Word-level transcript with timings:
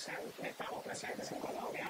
presentes, 0.00 0.46
estamos 0.46 0.82
presentes 0.82 1.32
en 1.32 1.40
Colombia, 1.40 1.86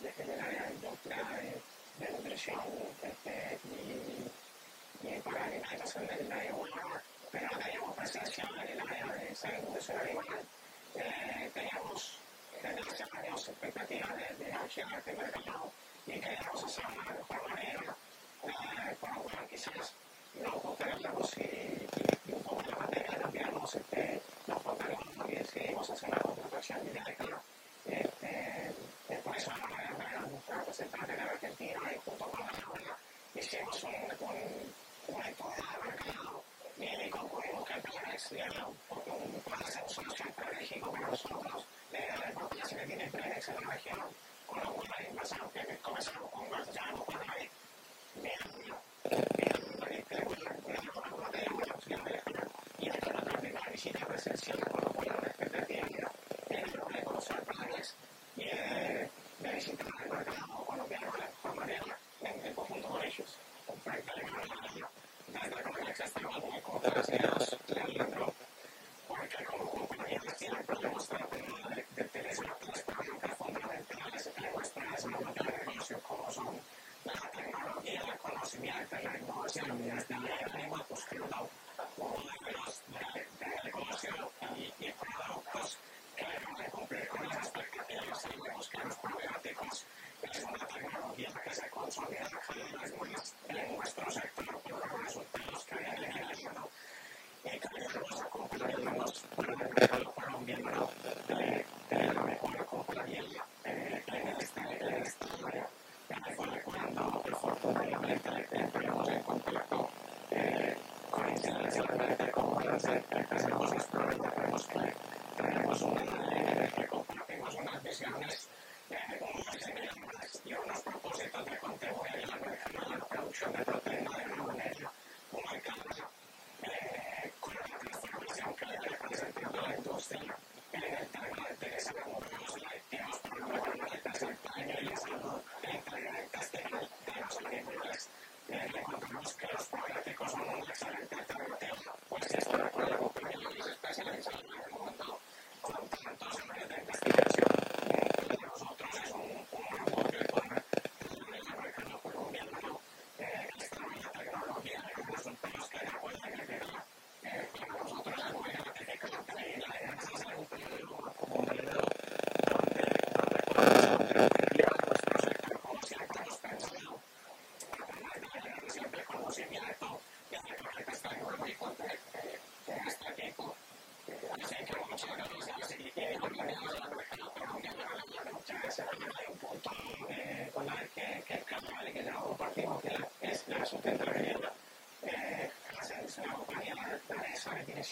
desde 0.00 0.34
el 0.34 0.40
área 0.40 0.62
de 0.66 0.74
industriales, 0.74 1.54
de 1.98 2.10
nutrición, 2.12 2.60
este, 3.02 3.58
y, 3.64 5.08
y 5.08 5.20
para 5.20 5.44
alimentación 5.44 6.06
del 6.06 6.28
medio 6.28 6.56
humano, 6.56 7.00
pero 7.32 7.48
tenemos 7.58 7.96
presencia 7.96 8.48
en 8.62 8.68
el 8.68 8.80
área 8.80 9.06
de 9.14 9.34
salud 9.34 9.56
de 9.56 9.62
nutrición 9.62 10.00
animal. 10.00 10.40
Eh, 10.94 11.50
teníamos, 11.52 12.18
gracias 12.62 13.08
a 13.12 13.22
Dios, 13.22 13.48
expectativas 13.48 14.16
de, 14.16 14.44
de 14.44 14.52
acción 14.52 14.92
este 14.94 15.12
mercado 15.14 15.72
y 16.06 16.20
queríamos 16.20 16.64
hacerlo 16.64 17.02
de 17.02 17.18
mejor 17.18 17.48
manera, 17.48 17.96
eh, 18.44 18.96
por 19.00 19.12
lo 19.12 19.22
cual 19.24 19.46
quizás 19.50 19.92
nos 20.40 20.62
contenemos 20.62 21.38
y, 21.38 21.40
y, 21.40 22.30
y 22.30 22.42
con 22.44 22.64
la 22.70 22.76
materia 22.76 23.18
cambiamos, 23.18 23.74
este, 23.74 24.22
nos 24.46 24.62
contenemos 24.62 25.28
y 25.28 25.34
decidimos 25.34 25.90
hacer 25.90 26.14
algo 26.14 26.33
social 26.64 26.80
y 26.86 26.94
de 26.94 27.00
retiro. 27.04 27.42
Eh, 27.86 28.10
eh, 28.22 28.72
eh, 29.10 29.20
por 29.22 29.36
eso 29.36 29.50
la 29.50 29.58
manera 29.58 29.90
de 29.90 30.16
organizar 30.16 30.66
los 30.66 30.76
centrales 30.76 31.16
de 31.16 31.22
Argentina 31.22 31.80
y 31.94 31.98
junto 31.98 32.24
con 32.24 32.40
la 32.40 32.52
Seguridad 32.52 32.96
hicimos 33.34 33.82
un, 33.84 33.94
un, 33.94 35.14
un 35.14 35.22
estudio 35.22 35.56
de 35.56 35.90
mercado 35.90 36.44
y 36.78 37.10
concluimos 37.10 37.68
que 37.68 37.74
planes 37.74 38.30
de 38.30 38.42
un 38.64 39.40
plazo 39.44 39.88
social 39.88 40.28
estratégico 40.28 40.90
para 40.90 41.08
nosotros, 41.08 41.66
eh, 41.92 42.08
la 42.18 42.30
propia 42.32 42.64
se 42.64 42.76
que 42.76 42.86
tiene 42.86 43.10
planes 43.10 43.48
en 43.48 43.54
la 43.54 43.74
región, 43.74 44.00
con 44.46 44.64
lo 44.64 44.72
cual 44.72 44.88
la 44.98 45.08
invasión 45.08 45.50
que 45.50 45.78
comenzamos 45.82 46.30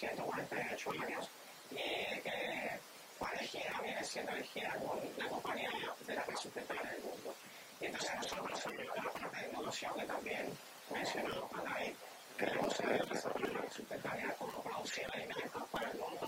143 0.03 0.73
usuarios 0.75 1.29
y 1.71 1.77
eh, 1.77 2.21
que 2.25 2.81
fue 3.19 3.29
elegida, 3.35 3.81
viene 3.83 4.05
siendo 4.05 4.33
elegida 4.33 4.75
como 4.75 5.01
la 5.17 5.29
compañía 5.29 5.71
de 6.07 6.15
las 6.15 6.29
más 6.29 6.41
sustentables 6.41 6.91
del 6.91 7.03
mundo. 7.03 7.35
Y 7.81 7.87
entonces 7.87 8.11
nosotros 8.17 8.67
en 8.67 8.87
la 8.87 8.95
parte 8.95 9.41
de 9.41 9.49
innovación 9.49 9.95
que 9.95 10.05
también 10.05 10.59
mencionó 10.93 11.49
David, 11.55 11.95
queremos 12.37 12.79
desarrollar 13.09 13.65
la 13.65 13.71
sustentabilidad 13.71 14.37
como 14.37 14.63
producir 14.63 15.07
alimentos 15.13 15.69
para 15.71 15.91
el 15.91 15.99
mundo 15.99 16.22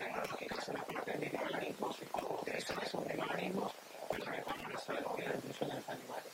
tecnológicas 0.00 0.68
en 0.68 0.74
la 0.74 0.84
parte 0.84 1.18
de 1.18 1.26
animalismos 1.26 1.96
y 2.00 2.06
cómo 2.06 2.40
utilizar 2.40 2.82
esos 2.82 3.06
animalismos 3.06 3.72
para 4.08 4.30
mejorar 4.30 4.72
la 4.72 4.78
salud 4.80 5.10
y 5.18 5.22
la 5.22 5.32
nutrición 5.34 5.68
de 5.68 5.74
los 5.76 5.88
animales. 5.88 6.32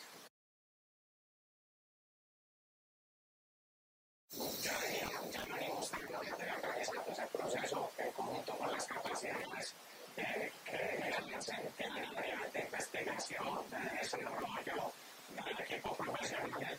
llamaremos 5.33 5.91
tecnología 5.91 6.37
de 6.37 6.45
realizamos 6.45 7.19
el 7.19 7.29
proceso 7.29 7.91
en 7.99 8.13
conjunto 8.13 8.53
con 8.57 8.73
las 8.73 8.87
capacidades 8.87 9.75
eh, 10.17 10.53
que 10.65 11.35
hacen 11.35 11.69
en 11.79 11.97
el 11.97 12.17
área 12.17 12.39
de 12.53 12.61
investigación, 12.61 13.71
de 13.71 13.99
desarrollo 13.99 14.93
del 15.35 15.61
equipo 15.61 15.95
profesional 15.95 16.79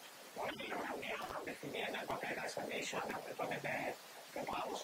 oye, 0.41 0.73
una 0.73 0.95
que 1.45 1.53
si 1.53 1.67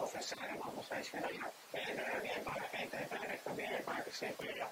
a 0.01 0.03
ofrecer, 0.03 0.37
vamos 0.59 0.91
a 0.91 0.97
diseñar 0.97 1.31
el 1.73 2.21
bien 2.21 2.43
para 2.43 2.61
la 2.61 2.67
gente 2.69 2.97
de 2.97 3.05
Pérez 3.05 3.41
también, 3.43 3.83
para 3.83 4.03
que 4.03 4.11
siempre 4.11 4.65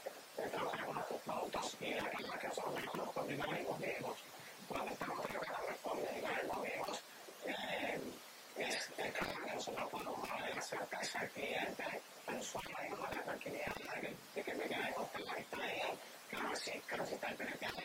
trabajemos 0.52 0.96
nuestros 0.96 1.22
productos 1.22 1.78
y 1.80 1.94
la 1.94 2.38
que 2.40 2.52
son 2.52 2.76
los 2.94 3.12
combinados 3.12 3.60
y 3.60 3.64
motivos. 3.64 4.18
Cuando 4.68 4.92
estamos 4.92 5.26
trabajando 5.26 5.68
con 5.82 5.98
combinados 5.98 6.44
y 6.44 6.48
motivos, 6.48 7.04
es 8.58 8.90
el 8.98 9.14
que 9.14 9.54
nosotros 9.54 9.90
podemos 9.90 10.30
darle 10.30 10.54
la 10.54 10.62
certeza 10.62 11.20
al 11.20 11.30
cliente, 11.30 12.02
al 12.28 12.38
usuario, 12.38 13.06
a 13.06 13.14
la 13.16 13.24
tranquilidad 13.24 13.76
de 14.36 14.44
que 14.44 14.54
me 14.54 14.64
quede 14.66 14.94
con 14.94 15.26
la 15.26 15.40
historia, 15.40 15.86
que 16.30 16.38
no 16.38 16.52
existe, 16.52 16.82
que 16.88 16.98
no 16.98 17.04
existe 17.04 17.28
el 17.28 17.36
PPP. 17.36 17.85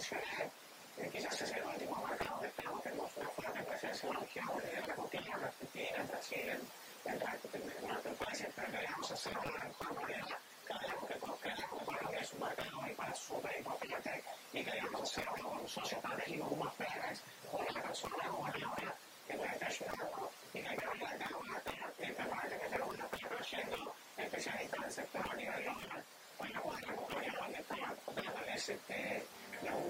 España, 0.00 0.50
eh, 0.96 1.10
quizás 1.12 1.42
es 1.42 1.52
el 1.52 1.62
último 1.64 2.06
mercado 2.08 2.40
de 2.40 2.48
esclavos 2.48 2.82
que 2.82 2.92
mostró 2.92 3.30
fuerte 3.32 3.62
presencia 3.62 4.08
en 4.08 4.14
la 4.14 4.20
Argentina, 4.20 5.52
en 5.74 6.08
Brasil, 6.08 6.58
en 7.04 7.90
otros 7.90 8.16
países, 8.16 8.48
pero 8.56 8.68
hacer 9.12 9.38
una 9.38 9.64
mejor 9.64 9.94
moneda, 10.00 10.38
queríamos 10.66 11.08
que 11.08 11.14
para 11.84 12.10
que 12.10 12.20
es 12.20 12.32
un 12.32 12.40
mercado 12.40 12.86
y 12.88 12.94
para 12.94 13.14
su 13.14 13.40
vehículo 13.42 13.78
y 14.52 14.64
queríamos 14.64 15.02
hacer 15.02 15.28
un 15.44 15.68
socio 15.68 15.96
estratégico 15.98 16.48
con 16.48 16.58
más 16.60 16.74
con 17.50 17.60
una 17.60 17.82
persona 17.82 18.28
gobernadora 18.28 18.94
que 19.26 19.34
puede 19.34 19.52
estar 19.52 19.68
ayudando 19.68 20.30
y 20.54 20.62
que 20.62 20.68
hay 20.68 20.76
que 20.76 20.84
hablar 20.86 21.18
de 21.18 21.34
una 21.34 21.60
tarea 21.60 21.92
que 21.98 22.06
que 22.06 22.68
tenemos 22.68 22.94
una 22.94 23.06
tarea 23.06 23.28
creciendo, 23.28 23.94
especialista 24.16 24.76
en 24.76 24.84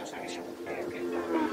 O 0.03 0.07
sea. 0.07 1.50